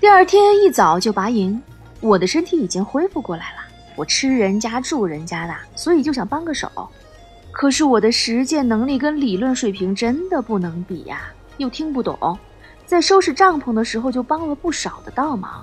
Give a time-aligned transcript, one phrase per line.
[0.00, 1.62] 第二天一早就拔营，
[2.00, 3.58] 我的身体已经恢复过来了。
[3.96, 6.70] 我吃人家住人家的，所以就想帮个手。
[7.52, 12.38] 可是我的实践能力跟理论水平真的不能比呀，又听不懂，
[12.86, 15.62] 在收拾帐篷的时候就帮了不少的倒忙。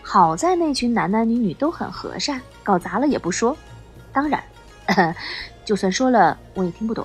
[0.00, 3.56] 好在那群男男女女都很和善，搞砸了也不说。
[4.12, 4.40] 当然，
[5.66, 7.04] 就算说了我也听不懂。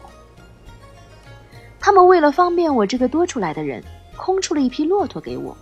[1.79, 3.83] 他们为了方便我这个多出来的人，
[4.15, 5.57] 空出了一匹骆驼给我。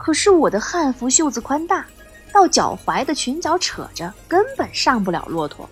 [0.00, 1.84] 可是我的汉服袖子宽大，
[2.32, 5.68] 到脚踝的裙角扯着，根本上不了骆驼。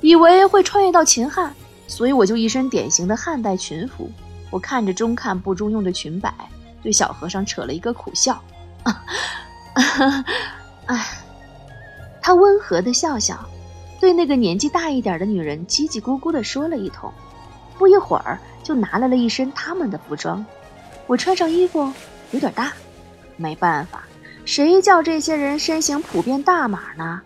[0.00, 1.54] 以为会穿越到秦汉，
[1.86, 4.10] 所以我就一身典型的汉代裙服。
[4.50, 6.34] 我看着中看不中用的裙摆，
[6.82, 8.42] 对小和尚扯了一个苦笑。
[10.86, 11.06] 哎，
[12.20, 13.38] 他温和的笑笑，
[14.00, 17.08] 对那个年纪大一点的女人叽叽咕咕的说了一通。
[17.78, 20.44] 不一会儿，就拿来了一身他们的服装。
[21.06, 21.92] 我穿上衣服
[22.32, 22.72] 有点大。
[23.36, 24.04] 没办法，
[24.44, 27.20] 谁叫这些人身形普遍大码呢？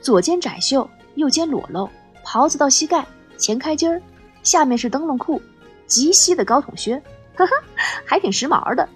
[0.00, 1.88] 左肩窄袖，右肩裸露，
[2.24, 3.04] 袍子到膝盖，
[3.36, 4.00] 前开襟儿，
[4.42, 5.40] 下面是灯笼裤，
[5.86, 7.02] 及膝的高筒靴，
[7.34, 7.52] 呵呵，
[8.04, 8.88] 还挺时髦的。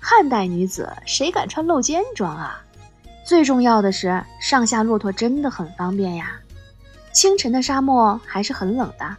[0.00, 2.62] 汉代女子谁敢穿露肩装啊？
[3.24, 6.40] 最重要的是，上下骆驼真的很方便呀。
[7.12, 9.16] 清晨的沙漠还是很冷的，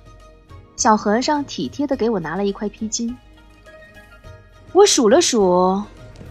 [0.77, 3.13] 小和尚体贴地给我拿了一块披巾。
[4.71, 5.83] 我数了数。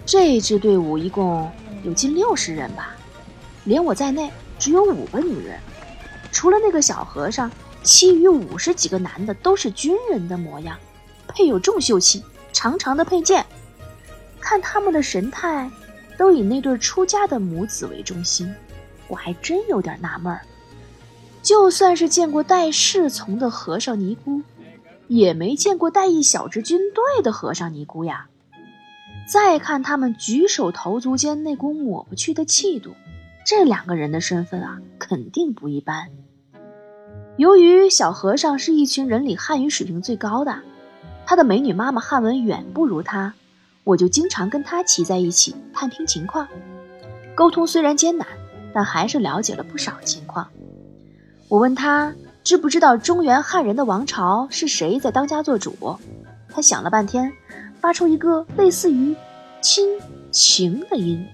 [0.08, 1.52] 这支队伍一共
[1.84, 2.96] 有近六十人吧，
[3.64, 5.60] 连我在内只有五个女人，
[6.32, 10.78] 除了那个小和尚，其余五十几个男的都是军人的模样，
[11.28, 13.44] 配有重袖器、长长的佩剑。
[14.40, 15.70] 看他们的神态，
[16.16, 18.50] 都以那对出家的母子为中心，
[19.08, 20.40] 我还真有点纳闷儿。
[21.42, 24.40] 就算是见过带侍从的和尚尼姑，
[25.06, 28.28] 也没见过带一小支军队的和尚尼姑呀。
[29.28, 32.94] 再看他们举手投足间那股抹不去的气度，
[33.44, 36.08] 这两个人的身份啊，肯定不一般。
[37.36, 40.60] 由于小和尚是一群人里汉语水平最高的，
[41.26, 43.34] 他的美女妈妈汉文远不如他，
[43.84, 46.48] 我就经常跟他骑在一起探听情况。
[47.34, 48.26] 沟通虽然艰难，
[48.72, 50.48] 但还是了解了不少情况。
[51.48, 55.98] 我问他知不知道中原汉人的王朝是谁在当家做主，
[56.48, 57.30] 他想了半天。
[57.80, 59.14] 发出一个类似于
[59.60, 59.98] “亲
[60.30, 61.26] 情”的音，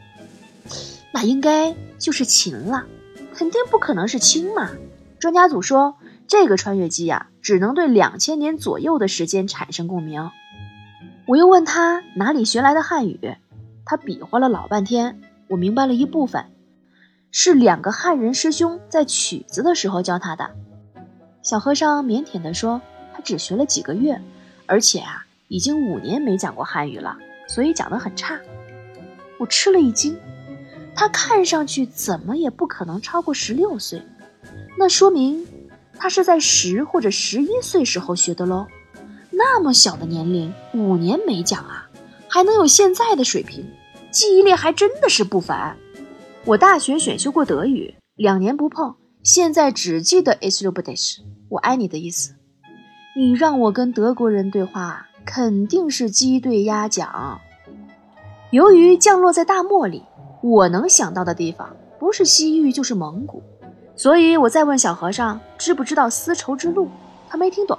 [1.13, 2.87] 那应该就是秦了，
[3.35, 4.71] 肯定不可能是清嘛。
[5.19, 5.97] 专家组说，
[6.27, 10.31] 这个穿越机呀，只能对两千年左右的时间产生共鸣。
[11.27, 13.37] 我又问他哪里学来的汉语，
[13.85, 16.47] 他比划了老半天，我明白了一部分，
[17.31, 20.51] 是两个汉人师兄在曲子的时候教他的。
[21.43, 22.81] 小和尚腼腆地说，
[23.13, 24.21] 他只学了几个月，
[24.67, 25.27] 而且啊。
[25.47, 28.41] 已经五年没讲过汉语了，所以讲得很差。
[29.39, 30.17] 我吃了一惊，
[30.95, 34.03] 他看上去怎么也不可能超过十六岁，
[34.79, 35.47] 那说明
[35.99, 38.67] 他是在十或者十一岁时候学的喽。
[39.31, 41.91] 那么小的年龄，五年没讲啊，
[42.29, 43.69] 还能有现在的水平，
[44.13, 45.77] 记忆力还真的是不凡。
[46.45, 48.95] 我大学选修过德语，两年不碰，
[49.25, 52.37] 现在只记得 i s l u b d i s h 我爱你的意思。
[53.17, 55.09] 你让我跟德国人对话。
[55.25, 57.41] 肯定是鸡对鸭讲。
[58.51, 60.03] 由于降落在大漠里，
[60.43, 63.43] 我能想到的地方不是西域就是蒙古，
[63.97, 66.89] 所以我再问小和尚知不知道丝绸之路，
[67.29, 67.79] 他没听懂。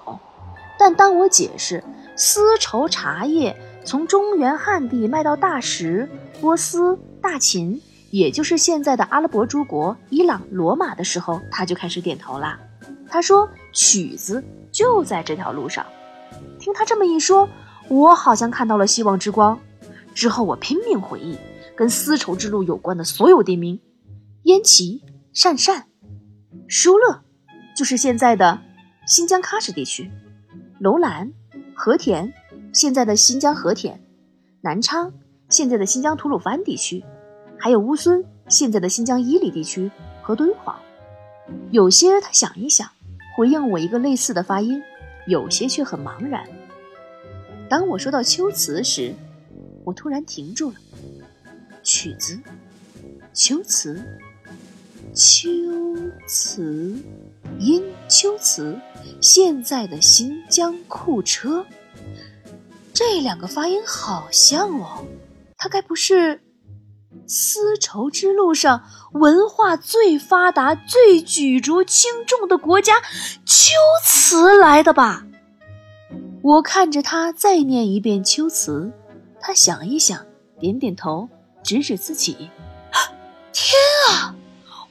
[0.78, 1.82] 但当我解释
[2.18, 6.10] 丝绸茶叶从中原汉地卖到大食、
[6.42, 7.82] 波斯、大秦，
[8.12, 12.60] 也就是现在的阿拉伯诸国、伊朗、罗马的时候，他就开始点头了。
[13.08, 15.86] 他说曲子就在这条路上。
[16.60, 17.50] 听他这么一说，
[17.90, 19.60] 我好像看到了希望之光。
[20.14, 21.38] 之后我拼命回忆
[21.76, 23.80] 跟丝绸之路有关的所有地名：
[24.44, 25.04] 燕齐、
[25.34, 25.88] 鄯善、
[26.68, 27.22] 疏勒，
[27.76, 28.62] 就是现在的
[29.06, 30.10] 新疆喀什地区；
[30.80, 31.34] 楼兰、
[31.76, 32.34] 和田，
[32.74, 33.98] 现在的新疆和田；
[34.62, 35.12] 南昌，
[35.50, 37.04] 现在的新疆吐鲁番地区；
[37.60, 40.76] 还有乌孙，现在的新疆伊犁地区和敦煌。
[41.72, 42.90] 有些他想一想，
[43.38, 44.82] 回应我一个类似的发音。
[45.26, 46.48] 有些却很茫然。
[47.70, 49.14] 当我说到秋词时，
[49.84, 50.76] 我突然停住了。
[51.84, 52.40] 曲子，
[53.34, 54.04] 秋词，
[55.14, 55.50] 秋
[56.28, 56.96] 词，
[57.60, 58.80] 因秋词，
[59.22, 61.66] 现在的新疆库车，
[62.94, 65.06] 这两个发音好像哦。
[65.58, 66.42] 它该不是
[67.28, 68.84] 丝绸之路上
[69.14, 73.02] 文化最发达、最举足轻重的国家？
[73.46, 73.74] 秋
[74.04, 75.26] 词来的吧？
[76.42, 78.92] 我看着他再念一遍秋词，
[79.42, 80.26] 他想一想，
[80.60, 81.28] 点点头，
[81.64, 82.52] 指指自己。
[83.52, 83.72] 天
[84.10, 84.36] 啊！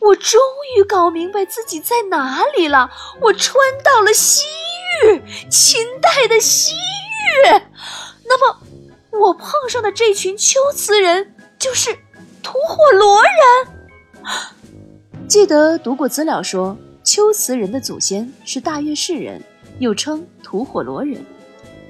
[0.01, 0.41] 我终
[0.77, 2.91] 于搞明白自己在哪里了。
[3.23, 4.43] 我穿到了西
[5.07, 7.63] 域，秦代的西域。
[8.27, 8.59] 那么，
[9.13, 11.97] 我碰上的这群秋瓷人就是
[12.44, 13.32] 吐火罗人。
[15.26, 19.43] 记得读过资料说，秋瓷人的祖先是大月氏人，
[19.79, 21.25] 又称吐火罗人，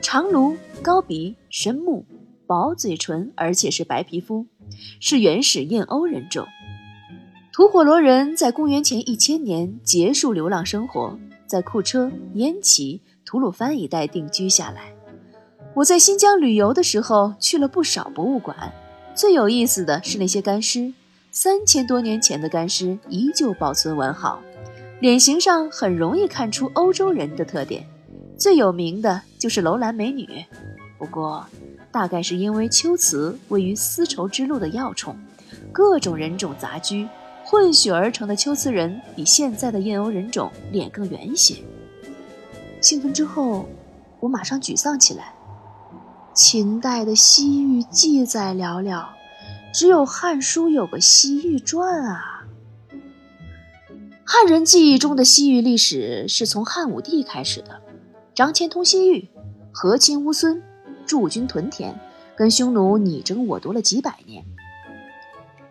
[0.00, 2.06] 长颅、高鼻、深目、
[2.46, 4.46] 薄嘴唇，而且是白皮肤，
[5.00, 6.46] 是原始印欧人种。
[7.52, 14.94] 吐火罗人在公元前一千年结束流浪生活，在库车、焉耆、吐鲁番一带定居下来。
[15.74, 18.72] 我在新疆旅游的时候去了不少博物馆，
[19.14, 20.93] 最有意思的是那些干尸，
[21.31, 24.43] 三千多年前的干尸依旧保存完好，
[25.00, 27.87] 脸型上很容易看出欧洲人的特点。
[28.37, 30.44] 最有名的就是楼兰美女，
[30.99, 31.46] 不过
[31.93, 35.16] 大概是因为秋瓷位于丝绸之路的要冲，
[35.70, 37.08] 各种人种杂居。
[37.46, 41.56] 混血而成的秋瓷人比现在的印欧人种脸更圆一些。
[42.81, 43.69] 兴奋之后，
[44.19, 45.33] 我马上沮丧起来。
[46.34, 49.06] 秦代的西域记载寥寥，
[49.72, 52.44] 只有《汉书》有个《西域传》啊。
[54.25, 57.81] 汉人记忆中的西域历史是从汉武帝开始的，
[58.34, 59.28] 张骞通西域，
[59.70, 60.60] 和亲乌孙，
[61.06, 61.96] 驻军屯田，
[62.34, 64.44] 跟匈奴你争我夺了几百年。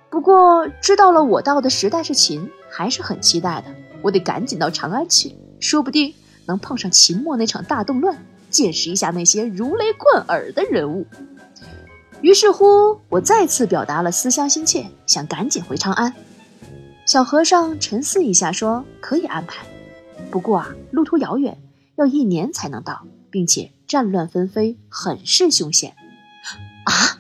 [0.10, 3.68] 不过知道了我到的时代是秦，还是很期待的。
[4.02, 6.14] 我得赶紧到长安去，说不定
[6.46, 11.06] 能碰上秦末那场大动乱，见识一下那些如雷贯耳的人物。
[12.22, 16.14] 于是乎，我再次表达了思乡心切，想赶紧回长安。
[17.06, 19.66] 小和尚沉思一下，说：“可以安排，
[20.32, 21.58] 不过啊，路途遥远，
[21.98, 25.96] 要一年才能到，并且战乱纷飞，很是凶险。”
[26.88, 27.20] 啊，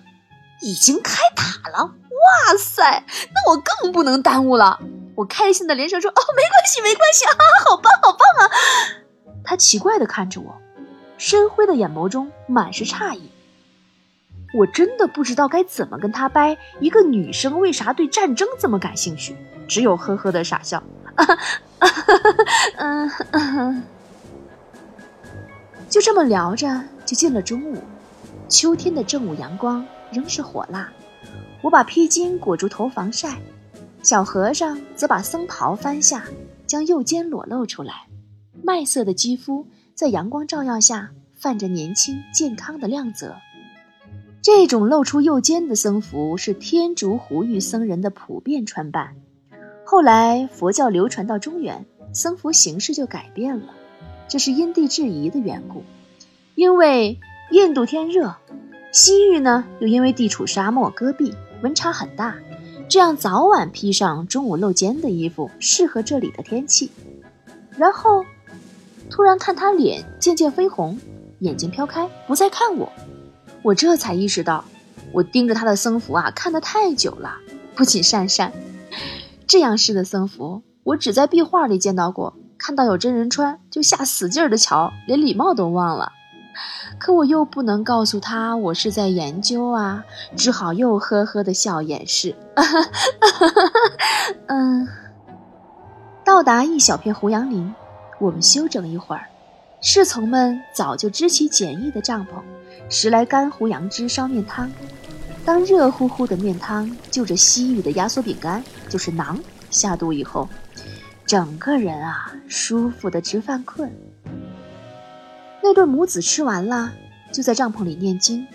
[0.61, 1.83] 已经开打了。
[1.83, 3.03] 哇塞，
[3.33, 4.79] 那我更不能耽误了！
[5.15, 7.31] 我开心的连声说：“哦，没关系，没关系啊，
[7.65, 8.51] 好棒，好棒啊！”
[9.43, 10.61] 他奇怪的看着我，
[11.23, 13.29] 深灰的眼眸中满是诧异。
[14.53, 19.33] 我真的不知道该怎么跟他掰，一个女生为啥对战争这么感兴趣？
[19.65, 20.83] 只有呵呵的傻笑。
[25.89, 27.81] 就这么聊着，就进了中午。
[28.49, 30.91] 秋天的正午阳光仍是火辣。
[31.61, 33.37] 我把披巾裹住头防晒，
[34.01, 36.25] 小和尚则把僧袍翻下，
[36.67, 38.07] 将右肩裸露出来。
[38.61, 43.35] 麦色的肌肤在阳光照耀下泛着年轻健康的亮泽。
[44.41, 49.15] 这种露出右肩的僧服是天竺湖域僧人的普遍穿扮。
[49.85, 53.73] 后来佛教流传到中原，僧服形式就改变了，
[54.27, 55.83] 这是因地制宜的缘故。
[56.55, 57.19] 因为
[57.51, 58.35] 印度天热，
[58.91, 61.33] 西域呢又因为地处沙漠戈壁。
[61.61, 62.35] 温差很大，
[62.89, 66.91] 这样早晚披上中午露肩的衣服，适合这里的天气。
[67.77, 68.25] 然后，
[69.13, 70.99] 突然看他脸渐渐绯红，
[71.37, 72.91] 眼睛飘开，不再看我。
[73.61, 74.65] 我这才意识到，
[75.11, 77.35] 我盯着他的僧服啊，看得太久了，
[77.75, 78.49] 不仅讪讪。
[79.45, 86.11] 这样式的僧服，我只在壁画里见到过，看到有真人穿，就下死劲儿的瞧，连礼貌都忘了。
[86.99, 90.03] 可我又不能告诉他我是在研究啊，
[90.35, 92.35] 只好又呵呵的笑掩饰。
[94.49, 94.87] 嗯，
[96.25, 97.75] 到达一小片胡杨林，
[98.23, 99.27] 我们休整一会儿。
[99.81, 102.41] 侍从们早就支起简易的帐篷，
[102.89, 104.71] 拾来干胡杨枝烧面汤。
[105.43, 109.37] 当热乎乎的面汤就着西域的压缩饼干，就是馕
[109.69, 110.47] 下肚以后，
[111.25, 113.93] 整个人啊舒服的直犯困。
[115.61, 116.93] 那对母子吃完了，
[117.33, 118.47] 就在帐篷里念经，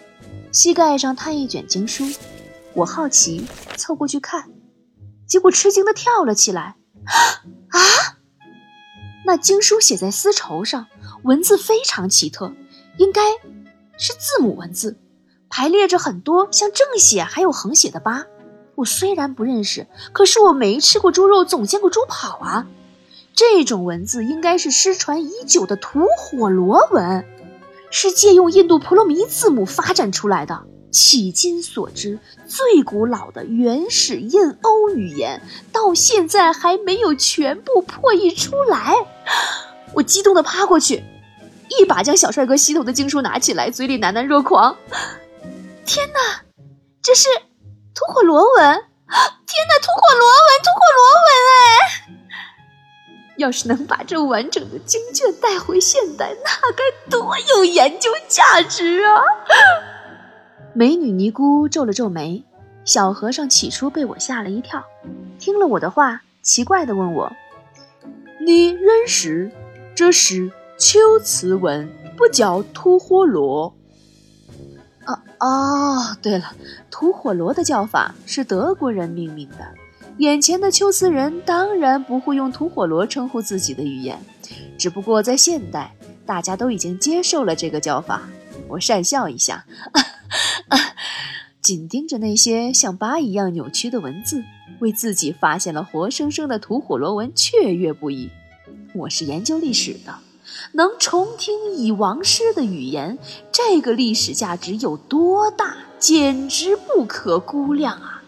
[0.50, 2.06] 膝盖上摊一卷经书。
[2.72, 3.46] 我好奇，
[3.76, 4.48] 凑过去看，
[5.26, 6.76] 结果吃惊的跳了起来。
[7.04, 8.16] 啊！
[9.28, 10.86] 那经书写在丝绸上，
[11.22, 12.54] 文字非常奇特，
[12.96, 13.20] 应该
[13.98, 14.96] 是字母文字，
[15.50, 18.24] 排列着很多像正写还有横写的八。
[18.74, 22.66] 我虽然不认识，可是我没吃过猪肉，总见过猪跑啊。
[23.34, 27.26] 这种文字应该是失传已久的吐火罗文，
[27.90, 30.64] 是借用印度婆罗米字母发展出来的。
[30.90, 38.96] 迄今所知最古老的原始印欧语言，到现在还没有全部破译出来。
[39.94, 41.02] 我激动地趴过去，
[41.78, 44.76] 一把将小帅哥膝头的经书拿起来，嘴里喃喃若狂
[45.84, 46.42] ：“天哪，
[47.02, 47.28] 这是
[47.94, 48.74] 吐火罗文！
[49.06, 51.30] 天哪，吐火罗文，吐火罗文！
[51.54, 52.14] 哎！”
[53.38, 59.22] 要是能把这完整的经卷带回现代，那该多有研究价值啊！
[60.74, 62.44] 美女尼姑皱了皱眉，
[62.84, 64.84] 小和尚起初被我吓了一跳，
[65.38, 67.32] 听了我的话，奇怪地问我
[68.48, 69.52] ：“你认识？
[69.94, 71.86] 这是秋瓷文，
[72.16, 73.74] 不叫吐火罗。”
[75.04, 76.56] 哦哦，对了，
[76.90, 79.74] 吐火罗的叫法是德国人命名的。
[80.16, 84.18] 眼前的秋瓷人当然不会用吐火罗称呼自己的语言，
[84.78, 88.30] 只不过在现代，大家都已经接受了这个叫法。
[88.66, 89.66] 我讪笑一下，
[90.68, 90.78] 啊
[91.60, 94.42] 紧盯着那些像疤一样扭曲的文字，
[94.80, 98.30] 为自己发现了活生生的吐火罗文雀跃不已。
[98.94, 100.18] 我是研究历史的，
[100.72, 103.18] 能重听已亡诗的语言，
[103.52, 108.22] 这个历史价值有多大，简直不可估量啊！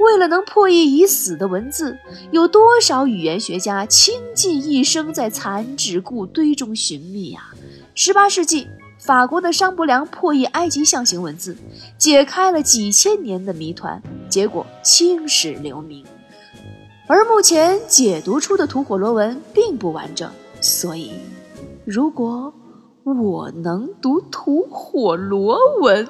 [0.00, 1.96] 为了能破译已死的文字，
[2.32, 7.50] 有多少语言学家倾尽一生在残纸故堆中寻觅呀？
[7.94, 8.66] 十八世纪，
[9.04, 11.56] 法国的商伯良破译埃及象形文字，
[11.98, 16.04] 解开了几千年的谜团，结果青史留名。
[17.08, 20.30] 而目前解读出的吐火罗文并不完整，
[20.60, 21.12] 所以，
[21.84, 22.54] 如果
[23.04, 26.08] 我能读吐火罗文，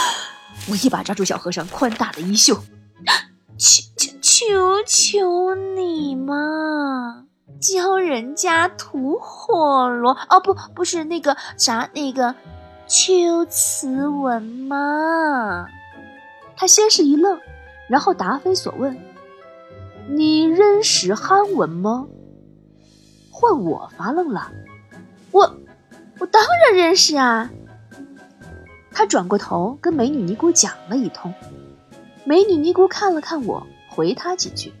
[0.68, 2.54] 我一把抓住小和尚宽大的衣袖。
[3.56, 7.25] 求求求求你嘛，
[7.60, 12.34] 教人家吐火罗哦，不，不是那个啥，那个
[12.86, 15.66] 秋瓷文嘛。
[16.56, 17.38] 他先是一愣，
[17.88, 18.98] 然后答非所问
[20.08, 22.06] ：“你认识汉文吗？”
[23.30, 24.50] 换我发愣了，
[25.30, 25.56] 我
[26.18, 27.50] 我当然认识啊。
[28.90, 31.32] 他转过头跟美女尼姑讲了一通。
[32.24, 34.72] 美女尼姑看了看我，回他几句，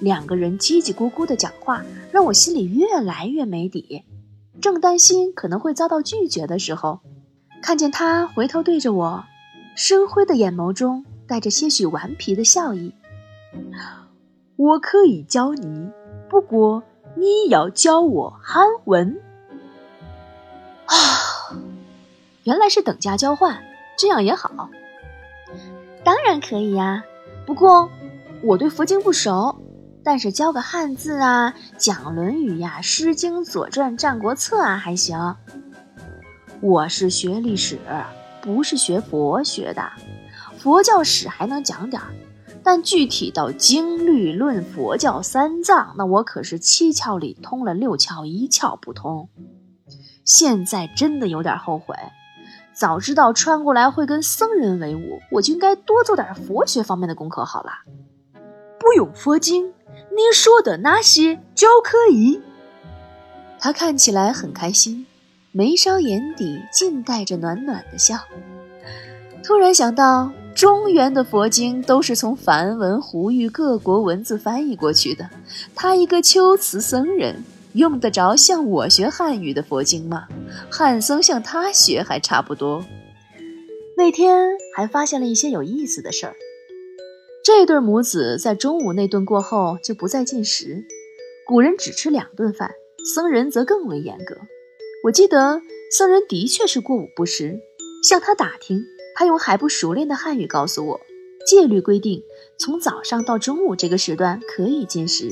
[0.00, 4.04] 两个人叽叽咕咕的讲话，让我心里越来越没底。
[4.60, 7.00] 正担心可能会遭到拒绝的时候，
[7.62, 9.24] 看见他回头对着我，
[9.76, 12.94] 深灰的眼眸中带着些许顽皮的笑意。
[14.56, 15.90] 我可以教你，
[16.28, 16.82] 不过
[17.16, 19.20] 你要教我汉文。
[20.86, 20.94] 啊，
[22.44, 23.62] 原来是等价交换，
[23.96, 24.68] 这样也好。
[26.04, 27.02] 当然可以呀，
[27.46, 27.90] 不过
[28.42, 29.56] 我对佛经不熟，
[30.04, 35.36] 但是教个汉字啊，讲《论语》呀，《诗经》《左传》《战国策》啊还行。
[36.60, 37.78] 我是学历史，
[38.42, 39.82] 不是学佛学的，
[40.58, 42.08] 佛教史还能讲点儿，
[42.62, 49.30] 但具体到经律论佛教三藏，那我可是七窍里通了六窍，一窍不通。
[50.22, 51.96] 现在真的有点后悔。
[52.74, 57.70] 早知道穿过来会跟僧人为伍，我就应该多做点佛学方面的功课好了。
[58.78, 59.72] 不用佛经，
[60.16, 62.40] 你说的那些就可以。
[63.58, 65.06] 他看起来很开心，
[65.52, 68.18] 眉梢眼底尽带着暖暖的笑。
[69.42, 75.28] 突然想到，中原的佛经都是从梵文、胡语各国文字翻译过去的，
[75.74, 77.44] 他一个秋瓷僧人。
[77.74, 80.28] 用得着向我学汉语的佛经吗？
[80.70, 82.84] 汉僧向他学还差不多。
[83.96, 86.36] 那天还发现了一些有意思的事儿。
[87.44, 90.82] 这对母子在中午那顿过后就不再进食，
[91.46, 92.70] 古人只吃两顿饭，
[93.12, 94.34] 僧人则更为严格。
[95.04, 95.60] 我记得
[95.90, 97.60] 僧人的确是过午不食。
[98.02, 98.82] 向他打听，
[99.14, 101.00] 他用还不熟练的汉语告诉我，
[101.46, 102.22] 戒律规定，
[102.58, 105.28] 从早上到中午这个时段可以进食。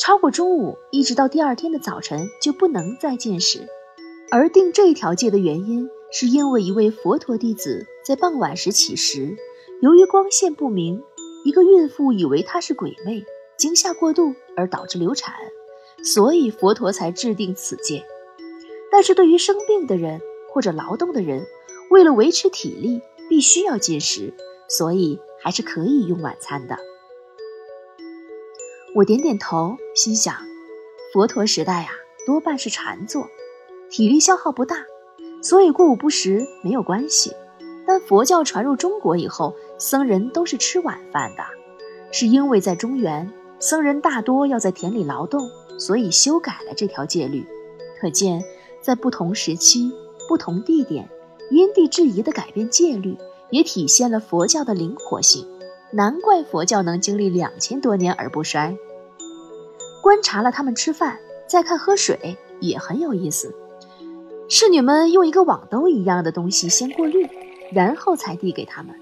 [0.00, 3.68] 超过中午，一直到第二天的早晨就不能再进食。
[4.32, 9.36] 而定这条戒的原因，是因为一位佛陀弟子在傍晚时起食，
[9.80, 11.02] 由于光线不明，
[11.44, 13.24] 一个孕妇以为他是鬼魅，
[13.56, 15.34] 惊吓过度而导致流产，
[16.04, 18.04] 所以佛陀才制定此戒。
[18.90, 20.20] 但是对于生病的人
[20.52, 21.46] 或者劳动的人，
[21.90, 24.34] 为了维持体力，必须要进食，
[24.68, 26.78] 所以还是可以用晚餐的。
[28.94, 30.36] 我点点头，心想，
[31.12, 31.88] 佛陀时代呀，
[32.26, 33.28] 多半是禅坐，
[33.90, 34.84] 体力消耗不大，
[35.42, 37.32] 所以过午不食没有关系。
[37.86, 41.42] 但佛教传入中国以后，僧人都是吃晚饭的，
[42.12, 47.44] 是因为在中原，僧人大多要在田里劳动，所以修改了这条戒律。
[48.00, 48.44] 可见，
[48.80, 49.90] 在不同时期、
[50.28, 51.10] 不同地点，
[51.50, 53.18] 因地制宜的改变戒律，
[53.50, 55.44] 也体现了佛教的灵活性。
[55.90, 58.76] 难怪佛教能经历两千多年而不衰。
[60.00, 63.52] 观察了他们吃饭，再看喝水也很有意思。
[64.48, 67.28] 侍女们用一个网兜一样的东西先过滤，
[67.72, 68.94] 然后才递给他们。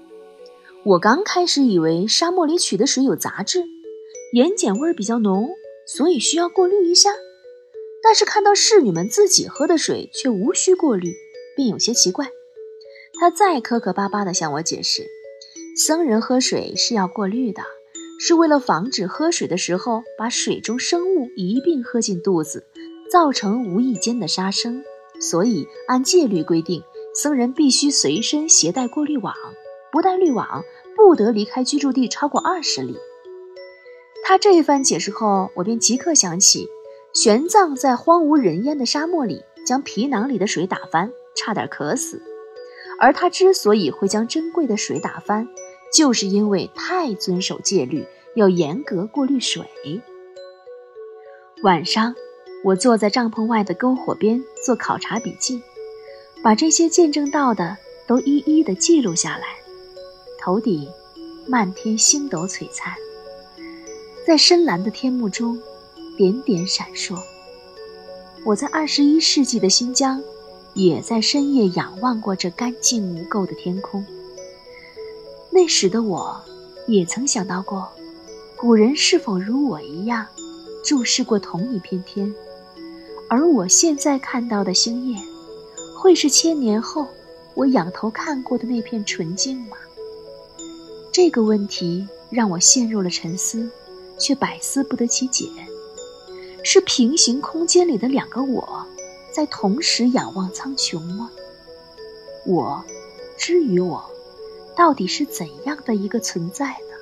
[0.83, 3.63] 我刚开始以为沙漠里取的水有杂质，
[4.33, 5.47] 盐碱味比较浓，
[5.85, 7.11] 所以需要过滤一下。
[8.01, 11.13] 但是看到侍女们自己喝的水却无需过滤，
[11.55, 12.31] 便有些奇怪。
[13.19, 15.05] 他再磕磕巴巴地向我解释，
[15.77, 17.61] 僧人喝水是要过滤的，
[18.19, 22.65] 是为了防止喝水的时候把水中生物一并喝进肚子，
[23.11, 24.83] 造成无意间的杀生。
[25.19, 26.81] 所以按戒律规定，
[27.13, 29.35] 僧人必须随身携带过滤网，
[29.91, 30.63] 不带滤网
[30.95, 32.97] 不得离开居住地超过二十里。
[34.23, 36.69] 他这一番解释后，我便即刻想起，
[37.13, 42.21] 玄奘在荒无人烟的沙漠里将皮囊里的水打翻，差点渴死。
[42.99, 45.47] 而他之所以会将珍贵的水打翻，
[45.91, 48.05] 就是因为太遵守戒律，
[48.35, 49.65] 要严格过滤水。
[51.63, 52.15] 晚上，
[52.63, 55.61] 我坐在帐篷外的篝火边做考察笔记，
[56.43, 57.75] 把这些见证到的
[58.07, 59.60] 都一一的记录下来。
[60.41, 60.87] 头顶
[61.47, 62.93] 漫天星斗璀璨，
[64.25, 65.61] 在深蓝的天幕中
[66.17, 67.15] 点点闪烁。
[68.43, 70.21] 我在二十一世纪的新疆。
[70.73, 74.05] 也在深夜仰望过这干净无垢的天空。
[75.49, 76.41] 那时的我，
[76.87, 77.89] 也曾想到过，
[78.55, 80.25] 古人是否如我一样，
[80.81, 82.33] 注视过同一片天，
[83.27, 85.17] 而我现在看到的星夜，
[85.97, 87.05] 会是千年后
[87.53, 89.75] 我仰头看过的那片纯净吗？
[91.11, 93.69] 这个问题让我陷入了沉思，
[94.17, 95.49] 却百思不得其解。
[96.63, 98.85] 是平行空间里的两个我。
[99.33, 101.31] 在同时仰望苍穹吗？
[102.45, 102.83] 我，
[103.37, 104.03] 之于我，
[104.75, 106.95] 到底是怎样的一个存在呢？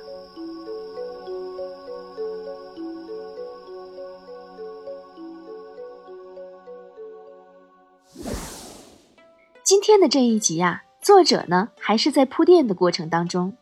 [9.64, 13.52] 今天的这一集啊，作者呢还是在铺垫的过程当中。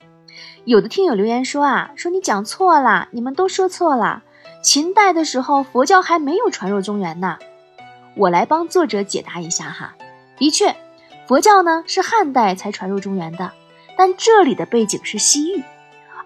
[0.65, 4.23] 有的听友留言说啊，说你讲错了，你们都说错了。
[4.63, 7.39] 秦代的时候，佛教还没有传入中原呢。
[8.15, 9.95] 我来帮作者解答一下哈，
[10.37, 10.75] 的确，
[11.27, 13.53] 佛教呢是汉代才传入中原的，
[13.97, 15.63] 但这里的背景是西域，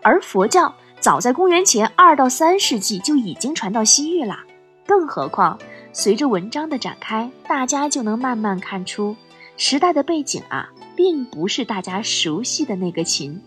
[0.03, 4.45] 而佛教早在公元前二到三世纪就已经传到西域啦。
[4.87, 5.59] 更何况，
[5.93, 9.15] 随着文章的展开，大家就能慢慢看出
[9.59, 13.41] 时代的背景啊，并不是大家熟悉的那个秦。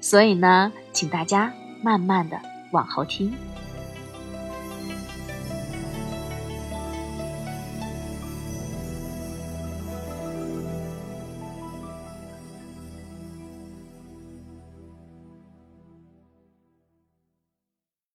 [0.00, 2.40] 所以呢，请大家慢慢的
[2.72, 3.32] 往后听。